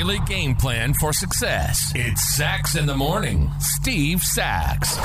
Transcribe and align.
daily 0.00 0.18
game 0.20 0.54
plan 0.54 0.94
for 0.94 1.12
success. 1.12 1.92
It's 1.94 2.34
Sax 2.34 2.74
in 2.74 2.86
the 2.86 2.96
Morning. 2.96 3.50
Steve 3.58 4.22
Sax. 4.22 4.96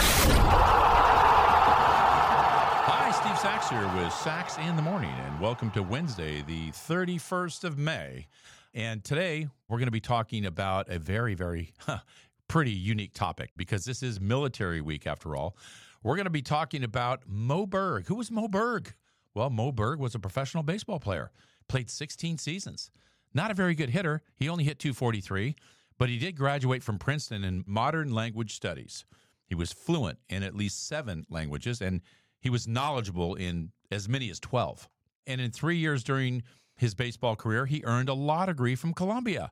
Hi, 2.88 3.12
Steve 3.12 3.38
Sax 3.38 3.70
here 3.70 3.92
with 4.02 4.14
Sax 4.14 4.58
in 4.58 4.78
the 4.78 4.82
Morning, 4.82 5.12
and 5.12 5.42
welcome 5.42 5.70
to 5.72 5.84
Wednesday, 5.84 6.44
the 6.44 6.72
31st 6.72 7.66
of 7.66 7.78
May. 7.78 8.28
And 8.74 9.04
today 9.04 9.50
we're 9.68 9.80
going 9.80 9.88
to 9.88 9.92
be 9.92 10.00
talking 10.00 10.46
about 10.46 10.88
a 10.88 10.98
very, 10.98 11.34
very 11.34 11.74
huh, 11.80 11.98
pretty 12.48 12.72
unique 12.72 13.14
topic 13.14 13.52
because 13.58 13.84
this 13.84 14.02
is 14.02 14.22
military 14.22 14.80
week 14.80 15.06
after 15.06 15.36
all. 15.36 15.58
We're 16.04 16.16
going 16.16 16.24
to 16.24 16.30
be 16.30 16.42
talking 16.42 16.86
about 16.86 17.24
Mo 17.28 17.66
Berg. 17.66 18.08
Who 18.08 18.16
was 18.16 18.32
Mo 18.32 18.48
Berg? 18.48 18.94
Well, 19.34 19.50
Mo 19.50 19.74
Berg 19.74 20.00
was 20.00 20.16
a 20.16 20.20
professional 20.20 20.64
baseball 20.64 21.02
player, 21.02 21.32
played 21.68 21.90
16 21.90 22.38
seasons. 22.38 22.92
Not 23.36 23.52
a 23.52 23.54
very 23.54 23.76
good 23.76 23.90
hitter. 23.90 24.22
He 24.38 24.48
only 24.48 24.64
hit 24.64 24.80
243, 24.80 25.56
but 25.98 26.08
he 26.08 26.18
did 26.18 26.38
graduate 26.38 26.82
from 26.82 26.98
Princeton 26.98 27.44
in 27.44 27.66
modern 27.68 28.14
language 28.14 28.56
studies. 28.56 29.04
He 29.46 29.54
was 29.54 29.74
fluent 29.74 30.18
in 30.30 30.42
at 30.42 30.56
least 30.56 30.88
seven 30.88 31.26
languages, 31.30 31.82
and 31.82 32.02
he 32.40 32.50
was 32.50 32.66
knowledgeable 32.68 33.36
in 33.36 33.74
as 33.92 34.08
many 34.08 34.30
as 34.30 34.40
12. 34.40 34.88
And 35.28 35.42
in 35.42 35.52
three 35.52 35.76
years 35.76 36.04
during 36.04 36.44
his 36.78 36.96
baseball 36.96 37.36
career, 37.36 37.66
he 37.66 37.84
earned 37.84 38.08
a 38.08 38.14
law 38.14 38.46
degree 38.46 38.76
from 38.76 38.94
Columbia. 38.94 39.52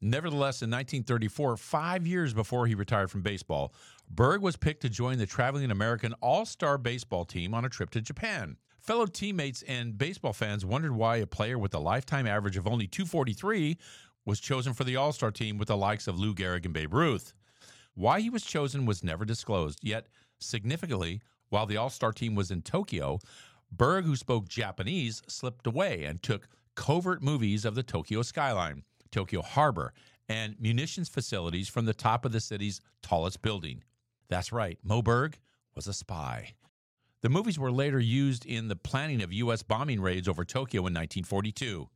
Nevertheless, 0.00 0.62
in 0.62 0.70
1934, 0.70 1.56
five 1.56 2.06
years 2.06 2.34
before 2.34 2.66
he 2.66 2.74
retired 2.74 3.10
from 3.10 3.22
baseball, 3.22 3.74
Berg 4.08 4.42
was 4.42 4.56
picked 4.56 4.82
to 4.82 4.88
join 4.88 5.18
the 5.18 5.26
traveling 5.26 5.70
American 5.70 6.12
All 6.20 6.46
Star 6.46 6.78
baseball 6.78 7.24
team 7.24 7.52
on 7.52 7.64
a 7.64 7.68
trip 7.68 7.90
to 7.90 8.00
Japan. 8.00 8.58
Fellow 8.84 9.06
teammates 9.06 9.62
and 9.62 9.96
baseball 9.96 10.34
fans 10.34 10.62
wondered 10.62 10.92
why 10.92 11.16
a 11.16 11.26
player 11.26 11.58
with 11.58 11.72
a 11.72 11.78
lifetime 11.78 12.26
average 12.26 12.58
of 12.58 12.66
only 12.66 12.86
243 12.86 13.78
was 14.26 14.40
chosen 14.40 14.74
for 14.74 14.84
the 14.84 14.94
All 14.94 15.10
Star 15.10 15.30
team 15.30 15.56
with 15.56 15.68
the 15.68 15.76
likes 15.76 16.06
of 16.06 16.18
Lou 16.18 16.34
Gehrig 16.34 16.66
and 16.66 16.74
Babe 16.74 16.92
Ruth. 16.92 17.32
Why 17.94 18.20
he 18.20 18.28
was 18.28 18.44
chosen 18.44 18.84
was 18.84 19.02
never 19.02 19.24
disclosed, 19.24 19.78
yet, 19.82 20.08
significantly, 20.38 21.22
while 21.48 21.64
the 21.64 21.78
All 21.78 21.88
Star 21.88 22.12
team 22.12 22.34
was 22.34 22.50
in 22.50 22.60
Tokyo, 22.60 23.20
Berg, 23.72 24.04
who 24.04 24.16
spoke 24.16 24.48
Japanese, 24.50 25.22
slipped 25.28 25.66
away 25.66 26.04
and 26.04 26.22
took 26.22 26.46
covert 26.74 27.22
movies 27.22 27.64
of 27.64 27.74
the 27.74 27.82
Tokyo 27.82 28.20
skyline, 28.20 28.82
Tokyo 29.10 29.40
Harbor, 29.40 29.94
and 30.28 30.60
munitions 30.60 31.08
facilities 31.08 31.70
from 31.70 31.86
the 31.86 31.94
top 31.94 32.26
of 32.26 32.32
the 32.32 32.40
city's 32.40 32.82
tallest 33.00 33.40
building. 33.40 33.82
That's 34.28 34.52
right, 34.52 34.78
Moe 34.82 35.00
Berg 35.00 35.38
was 35.74 35.86
a 35.86 35.94
spy. 35.94 36.52
The 37.24 37.30
movies 37.30 37.58
were 37.58 37.72
later 37.72 37.98
used 37.98 38.44
in 38.44 38.68
the 38.68 38.76
planning 38.76 39.22
of 39.22 39.32
U.S. 39.32 39.62
bombing 39.62 39.98
raids 40.02 40.28
over 40.28 40.44
Tokyo 40.44 40.80
in 40.80 40.92
1942. 40.92 41.88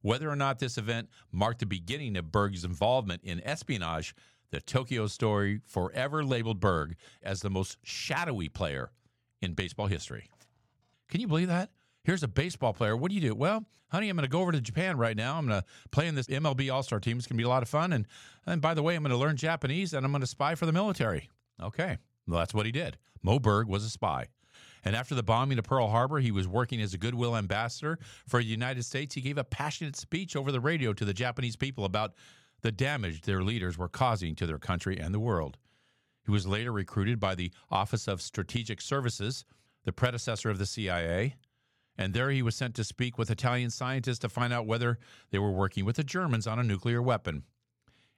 Whether 0.00 0.30
or 0.30 0.36
not 0.36 0.60
this 0.60 0.78
event 0.78 1.08
marked 1.32 1.58
the 1.58 1.66
beginning 1.66 2.16
of 2.16 2.30
Berg's 2.30 2.62
involvement 2.62 3.24
in 3.24 3.40
espionage, 3.44 4.14
the 4.52 4.60
Tokyo 4.60 5.08
story 5.08 5.60
forever 5.66 6.24
labeled 6.24 6.60
Berg 6.60 6.94
as 7.20 7.40
the 7.40 7.50
most 7.50 7.78
shadowy 7.82 8.48
player 8.48 8.92
in 9.42 9.54
baseball 9.54 9.88
history. 9.88 10.30
Can 11.08 11.20
you 11.20 11.26
believe 11.26 11.48
that? 11.48 11.70
Here's 12.04 12.22
a 12.22 12.28
baseball 12.28 12.72
player. 12.72 12.96
What 12.96 13.08
do 13.08 13.16
you 13.16 13.20
do? 13.20 13.34
Well, 13.34 13.64
honey, 13.88 14.08
I'm 14.08 14.16
going 14.16 14.22
to 14.22 14.30
go 14.30 14.40
over 14.40 14.52
to 14.52 14.60
Japan 14.60 14.96
right 14.96 15.16
now. 15.16 15.36
I'm 15.36 15.48
going 15.48 15.62
to 15.62 15.66
play 15.90 16.06
in 16.06 16.14
this 16.14 16.28
MLB 16.28 16.72
All 16.72 16.84
Star 16.84 17.00
team. 17.00 17.18
It's 17.18 17.26
going 17.26 17.36
to 17.36 17.42
be 17.42 17.44
a 17.44 17.48
lot 17.48 17.64
of 17.64 17.68
fun. 17.68 17.92
And, 17.92 18.06
and 18.46 18.62
by 18.62 18.72
the 18.72 18.84
way, 18.84 18.94
I'm 18.94 19.02
going 19.02 19.10
to 19.10 19.16
learn 19.16 19.36
Japanese 19.36 19.94
and 19.94 20.06
I'm 20.06 20.12
going 20.12 20.20
to 20.20 20.28
spy 20.28 20.54
for 20.54 20.64
the 20.64 20.72
military. 20.72 21.28
Okay. 21.60 21.98
Well, 22.28 22.38
that's 22.38 22.54
what 22.54 22.66
he 22.66 22.70
did. 22.70 22.98
Mo 23.20 23.40
Berg 23.40 23.66
was 23.66 23.82
a 23.82 23.90
spy. 23.90 24.28
And 24.84 24.94
after 24.94 25.14
the 25.14 25.22
bombing 25.22 25.58
of 25.58 25.64
Pearl 25.64 25.88
Harbor, 25.88 26.18
he 26.18 26.30
was 26.30 26.46
working 26.46 26.80
as 26.80 26.94
a 26.94 26.98
goodwill 26.98 27.36
ambassador 27.36 27.98
for 28.26 28.40
the 28.40 28.46
United 28.46 28.84
States. 28.84 29.14
He 29.14 29.20
gave 29.20 29.38
a 29.38 29.44
passionate 29.44 29.96
speech 29.96 30.36
over 30.36 30.52
the 30.52 30.60
radio 30.60 30.92
to 30.92 31.04
the 31.04 31.14
Japanese 31.14 31.56
people 31.56 31.84
about 31.84 32.14
the 32.62 32.72
damage 32.72 33.22
their 33.22 33.42
leaders 33.42 33.78
were 33.78 33.88
causing 33.88 34.34
to 34.36 34.46
their 34.46 34.58
country 34.58 34.98
and 34.98 35.14
the 35.14 35.20
world. 35.20 35.58
He 36.24 36.30
was 36.32 36.46
later 36.46 36.72
recruited 36.72 37.20
by 37.20 37.34
the 37.34 37.52
Office 37.70 38.08
of 38.08 38.20
Strategic 38.20 38.80
Services, 38.80 39.44
the 39.84 39.92
predecessor 39.92 40.50
of 40.50 40.58
the 40.58 40.66
CIA, 40.66 41.36
and 41.98 42.12
there 42.12 42.30
he 42.30 42.42
was 42.42 42.54
sent 42.54 42.74
to 42.74 42.84
speak 42.84 43.16
with 43.16 43.30
Italian 43.30 43.70
scientists 43.70 44.18
to 44.20 44.28
find 44.28 44.52
out 44.52 44.66
whether 44.66 44.98
they 45.30 45.38
were 45.38 45.52
working 45.52 45.84
with 45.84 45.96
the 45.96 46.04
Germans 46.04 46.46
on 46.46 46.58
a 46.58 46.64
nuclear 46.64 47.00
weapon. 47.00 47.44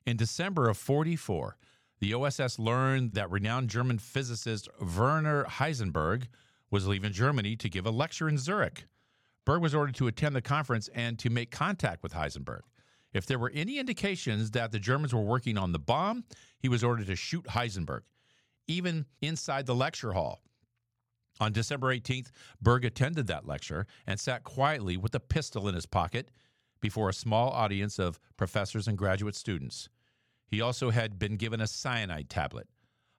In 0.06 0.16
December 0.16 0.68
of 0.68 0.76
44, 0.78 1.56
the 2.00 2.14
OSS 2.14 2.58
learned 2.58 3.12
that 3.12 3.30
renowned 3.30 3.68
German 3.68 3.98
physicist 3.98 4.68
Werner 4.80 5.44
Heisenberg 5.44 6.28
was 6.70 6.86
leaving 6.86 7.12
Germany 7.12 7.56
to 7.56 7.68
give 7.68 7.86
a 7.86 7.90
lecture 7.90 8.28
in 8.28 8.38
Zurich. 8.38 8.84
Berg 9.44 9.62
was 9.62 9.74
ordered 9.74 9.94
to 9.96 10.06
attend 10.06 10.36
the 10.36 10.42
conference 10.42 10.88
and 10.94 11.18
to 11.18 11.30
make 11.30 11.50
contact 11.50 12.02
with 12.02 12.12
Heisenberg. 12.12 12.60
If 13.12 13.24
there 13.24 13.38
were 13.38 13.52
any 13.54 13.78
indications 13.78 14.50
that 14.50 14.72
the 14.72 14.78
Germans 14.78 15.14
were 15.14 15.22
working 15.22 15.56
on 15.56 15.72
the 15.72 15.78
bomb, 15.78 16.24
he 16.58 16.68
was 16.68 16.84
ordered 16.84 17.06
to 17.06 17.16
shoot 17.16 17.46
Heisenberg, 17.46 18.02
even 18.66 19.06
inside 19.22 19.64
the 19.64 19.74
lecture 19.74 20.12
hall. 20.12 20.42
On 21.40 21.52
December 21.52 21.94
18th, 21.94 22.30
Berg 22.60 22.84
attended 22.84 23.28
that 23.28 23.46
lecture 23.46 23.86
and 24.06 24.20
sat 24.20 24.44
quietly 24.44 24.96
with 24.96 25.14
a 25.14 25.20
pistol 25.20 25.68
in 25.68 25.74
his 25.74 25.86
pocket 25.86 26.30
before 26.80 27.08
a 27.08 27.14
small 27.14 27.50
audience 27.50 27.98
of 27.98 28.20
professors 28.36 28.86
and 28.86 28.98
graduate 28.98 29.34
students. 29.34 29.88
He 30.46 30.60
also 30.60 30.90
had 30.90 31.18
been 31.18 31.36
given 31.36 31.60
a 31.60 31.66
cyanide 31.66 32.28
tablet. 32.28 32.68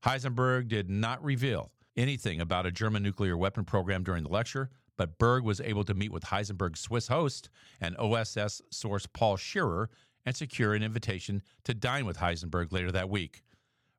Heisenberg 0.03 0.67
did 0.67 0.89
not 0.89 1.23
reveal 1.23 1.71
anything 1.99 2.39
about 2.39 2.65
a 2.65 2.71
German 2.71 3.03
nuclear 3.03 3.37
weapon 3.37 3.65
program 3.65 4.03
during 4.03 4.23
the 4.23 4.29
lecture, 4.29 4.69
but 4.97 5.17
Berg 5.17 5.43
was 5.43 5.61
able 5.61 5.83
to 5.83 5.93
meet 5.93 6.11
with 6.11 6.23
Heisenberg's 6.23 6.79
Swiss 6.79 7.07
host 7.07 7.49
and 7.81 7.95
OSS 7.97 8.61
source 8.71 9.05
Paul 9.05 9.37
Scherrer 9.37 9.87
and 10.25 10.35
secure 10.35 10.73
an 10.73 10.83
invitation 10.83 11.41
to 11.65 11.73
dine 11.73 12.05
with 12.05 12.17
Heisenberg 12.17 12.71
later 12.71 12.91
that 12.91 13.09
week. 13.09 13.43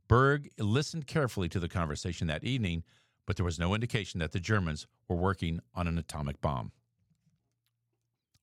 Berg 0.08 0.50
listened 0.58 1.06
carefully 1.06 1.48
to 1.50 1.60
the 1.60 1.68
conversation 1.68 2.26
that 2.26 2.42
evening, 2.42 2.82
but 3.26 3.36
there 3.36 3.44
was 3.44 3.58
no 3.58 3.74
indication 3.74 4.18
that 4.20 4.32
the 4.32 4.40
Germans 4.40 4.86
were 5.08 5.16
working 5.16 5.60
on 5.74 5.86
an 5.86 5.98
atomic 5.98 6.40
bomb. 6.40 6.72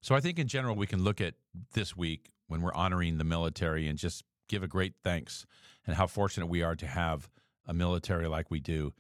So 0.02 0.16
I 0.16 0.20
think 0.20 0.40
in 0.40 0.48
general, 0.48 0.76
we 0.76 0.88
can 0.88 1.04
look 1.04 1.20
at 1.20 1.34
this 1.74 1.98
week 1.98 2.30
when 2.48 2.62
we're 2.62 2.74
honoring 2.74 3.18
the 3.18 3.24
military 3.24 3.88
and 3.88 3.98
just 3.98 4.24
give 4.48 4.64
a 4.64 4.68
great 4.68 4.94
thanks 5.04 5.46
and 5.86 5.96
how 5.96 6.08
fortunate 6.08 6.48
we 6.48 6.62
are 6.62 6.76
to 6.76 6.88
have 6.88 7.30
a 7.66 7.74
military 7.74 8.28
like 8.28 8.50
we 8.50 8.60
do 8.60 8.94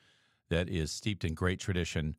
that 0.49 0.69
is 0.69 0.91
steeped 0.91 1.23
in 1.23 1.33
great 1.33 1.59
tradition. 1.59 2.15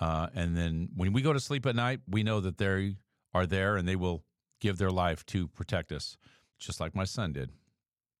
Uh, 0.00 0.28
and 0.34 0.56
then 0.56 0.88
when 0.94 1.12
we 1.12 1.22
go 1.22 1.32
to 1.32 1.40
sleep 1.40 1.66
at 1.66 1.76
night, 1.76 2.00
we 2.08 2.22
know 2.22 2.40
that 2.40 2.58
they 2.58 2.96
are 3.32 3.46
there 3.46 3.76
and 3.76 3.86
they 3.86 3.96
will 3.96 4.24
give 4.60 4.78
their 4.78 4.90
life 4.90 5.24
to 5.26 5.48
protect 5.48 5.92
us, 5.92 6.16
just 6.58 6.80
like 6.80 6.94
my 6.94 7.04
son 7.04 7.32
did. 7.32 7.50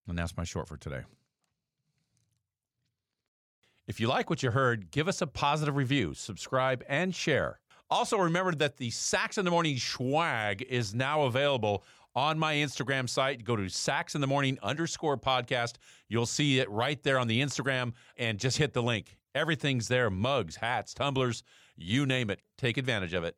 And 0.06 0.18
that's 0.18 0.36
my 0.36 0.44
short 0.44 0.68
for 0.68 0.76
today. 0.76 1.02
If 3.86 4.00
you 4.00 4.08
like 4.08 4.30
what 4.30 4.42
you 4.42 4.50
heard, 4.50 4.90
give 4.90 5.08
us 5.08 5.20
a 5.20 5.26
positive 5.26 5.76
review, 5.76 6.14
subscribe, 6.14 6.82
and 6.88 7.14
share. 7.14 7.60
Also, 7.90 8.16
remember 8.16 8.54
that 8.54 8.78
the 8.78 8.90
Sax 8.90 9.36
in 9.36 9.44
the 9.44 9.50
Morning 9.50 9.76
swag 9.76 10.62
is 10.62 10.94
now 10.94 11.22
available 11.22 11.84
on 12.14 12.38
my 12.38 12.54
Instagram 12.54 13.08
site. 13.08 13.44
Go 13.44 13.56
to 13.56 13.68
Sax 13.68 14.14
in 14.14 14.20
the 14.20 14.26
Morning 14.26 14.58
underscore 14.62 15.18
podcast. 15.18 15.74
You'll 16.08 16.26
see 16.26 16.60
it 16.60 16.70
right 16.70 17.02
there 17.02 17.18
on 17.18 17.28
the 17.28 17.42
Instagram 17.42 17.92
and 18.16 18.38
just 18.38 18.56
hit 18.56 18.72
the 18.72 18.82
link. 18.82 19.18
Everything's 19.34 19.88
there 19.88 20.10
mugs, 20.10 20.56
hats, 20.56 20.94
tumblers, 20.94 21.42
you 21.76 22.06
name 22.06 22.30
it. 22.30 22.40
Take 22.56 22.76
advantage 22.76 23.12
of 23.12 23.24
it. 23.24 23.36